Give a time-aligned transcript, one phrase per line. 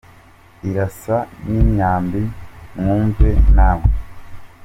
[0.69, 1.17] Irasa
[1.49, 2.21] n'imyambi
[2.77, 3.89] mwumve na mwe!"